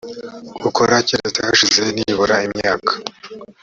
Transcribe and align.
gukora 0.63 0.95
keretse 1.07 1.39
hashize 1.47 1.81
nibura 1.95 2.35
imyaka 2.47 2.91